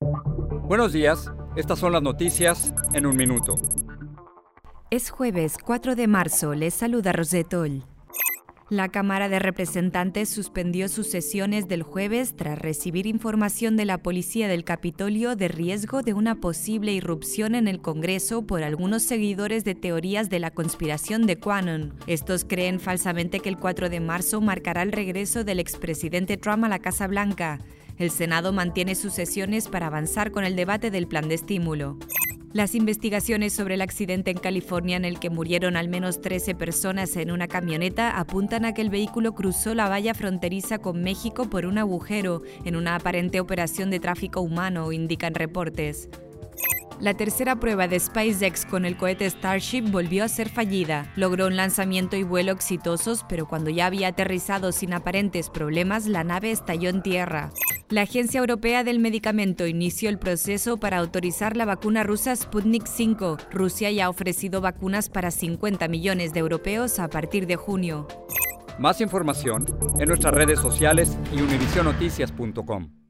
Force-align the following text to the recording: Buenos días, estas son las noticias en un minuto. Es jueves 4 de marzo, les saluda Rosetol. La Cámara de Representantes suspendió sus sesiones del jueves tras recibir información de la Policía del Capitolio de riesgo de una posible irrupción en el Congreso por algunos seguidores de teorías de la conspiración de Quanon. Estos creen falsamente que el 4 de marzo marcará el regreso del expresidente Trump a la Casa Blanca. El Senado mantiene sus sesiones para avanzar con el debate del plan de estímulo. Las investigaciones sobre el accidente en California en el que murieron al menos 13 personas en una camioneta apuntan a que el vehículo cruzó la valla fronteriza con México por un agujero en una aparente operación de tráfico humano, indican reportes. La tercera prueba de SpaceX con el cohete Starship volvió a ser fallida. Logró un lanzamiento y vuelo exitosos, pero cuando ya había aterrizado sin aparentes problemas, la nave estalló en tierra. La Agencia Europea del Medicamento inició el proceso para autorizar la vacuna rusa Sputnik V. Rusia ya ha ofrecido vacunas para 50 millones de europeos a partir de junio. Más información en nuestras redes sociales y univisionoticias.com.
Buenos 0.00 0.92
días, 0.92 1.32
estas 1.56 1.78
son 1.78 1.92
las 1.92 2.02
noticias 2.02 2.74
en 2.92 3.06
un 3.06 3.16
minuto. 3.16 3.54
Es 4.90 5.08
jueves 5.08 5.56
4 5.64 5.96
de 5.96 6.06
marzo, 6.06 6.54
les 6.54 6.74
saluda 6.74 7.12
Rosetol. 7.12 7.84
La 8.68 8.88
Cámara 8.88 9.28
de 9.28 9.38
Representantes 9.38 10.28
suspendió 10.28 10.88
sus 10.88 11.06
sesiones 11.06 11.68
del 11.68 11.82
jueves 11.82 12.34
tras 12.36 12.58
recibir 12.58 13.06
información 13.06 13.76
de 13.76 13.84
la 13.86 13.98
Policía 13.98 14.48
del 14.48 14.64
Capitolio 14.64 15.34
de 15.34 15.48
riesgo 15.48 16.02
de 16.02 16.14
una 16.14 16.40
posible 16.40 16.92
irrupción 16.92 17.54
en 17.54 17.68
el 17.68 17.80
Congreso 17.80 18.46
por 18.46 18.64
algunos 18.64 19.02
seguidores 19.04 19.64
de 19.64 19.76
teorías 19.76 20.28
de 20.28 20.40
la 20.40 20.50
conspiración 20.50 21.26
de 21.26 21.38
Quanon. 21.38 21.94
Estos 22.06 22.44
creen 22.44 22.80
falsamente 22.80 23.40
que 23.40 23.48
el 23.48 23.56
4 23.56 23.88
de 23.88 24.00
marzo 24.00 24.40
marcará 24.40 24.82
el 24.82 24.92
regreso 24.92 25.44
del 25.44 25.60
expresidente 25.60 26.36
Trump 26.36 26.64
a 26.64 26.68
la 26.68 26.80
Casa 26.80 27.06
Blanca. 27.06 27.60
El 27.98 28.10
Senado 28.10 28.52
mantiene 28.52 28.94
sus 28.94 29.14
sesiones 29.14 29.68
para 29.68 29.86
avanzar 29.86 30.30
con 30.30 30.44
el 30.44 30.54
debate 30.54 30.90
del 30.90 31.06
plan 31.06 31.28
de 31.28 31.36
estímulo. 31.36 31.98
Las 32.52 32.74
investigaciones 32.74 33.52
sobre 33.52 33.74
el 33.74 33.82
accidente 33.82 34.30
en 34.30 34.38
California 34.38 34.96
en 34.96 35.04
el 35.04 35.18
que 35.18 35.30
murieron 35.30 35.76
al 35.76 35.88
menos 35.88 36.20
13 36.20 36.54
personas 36.54 37.16
en 37.16 37.30
una 37.30 37.48
camioneta 37.48 38.18
apuntan 38.18 38.64
a 38.64 38.72
que 38.72 38.82
el 38.82 38.90
vehículo 38.90 39.34
cruzó 39.34 39.74
la 39.74 39.88
valla 39.88 40.14
fronteriza 40.14 40.78
con 40.78 41.02
México 41.02 41.50
por 41.50 41.66
un 41.66 41.76
agujero 41.76 42.42
en 42.64 42.76
una 42.76 42.94
aparente 42.94 43.40
operación 43.40 43.90
de 43.90 44.00
tráfico 44.00 44.40
humano, 44.40 44.92
indican 44.92 45.34
reportes. 45.34 46.08
La 46.98 47.12
tercera 47.12 47.56
prueba 47.56 47.88
de 47.88 48.00
SpaceX 48.00 48.64
con 48.64 48.86
el 48.86 48.96
cohete 48.96 49.28
Starship 49.28 49.82
volvió 49.82 50.24
a 50.24 50.28
ser 50.28 50.48
fallida. 50.48 51.12
Logró 51.14 51.48
un 51.48 51.56
lanzamiento 51.56 52.16
y 52.16 52.22
vuelo 52.22 52.52
exitosos, 52.52 53.26
pero 53.28 53.46
cuando 53.46 53.68
ya 53.68 53.84
había 53.84 54.08
aterrizado 54.08 54.72
sin 54.72 54.94
aparentes 54.94 55.50
problemas, 55.50 56.06
la 56.06 56.24
nave 56.24 56.52
estalló 56.52 56.88
en 56.88 57.02
tierra. 57.02 57.52
La 57.88 58.02
Agencia 58.02 58.40
Europea 58.40 58.82
del 58.82 58.98
Medicamento 58.98 59.64
inició 59.64 60.08
el 60.08 60.18
proceso 60.18 60.76
para 60.76 60.98
autorizar 60.98 61.56
la 61.56 61.64
vacuna 61.64 62.02
rusa 62.02 62.34
Sputnik 62.34 62.82
V. 62.82 63.36
Rusia 63.52 63.92
ya 63.92 64.06
ha 64.06 64.08
ofrecido 64.08 64.60
vacunas 64.60 65.08
para 65.08 65.30
50 65.30 65.86
millones 65.86 66.32
de 66.32 66.40
europeos 66.40 66.98
a 66.98 67.06
partir 67.06 67.46
de 67.46 67.54
junio. 67.54 68.08
Más 68.80 69.00
información 69.00 69.66
en 70.00 70.08
nuestras 70.08 70.34
redes 70.34 70.58
sociales 70.58 71.16
y 71.32 71.40
univisionoticias.com. 71.40 73.05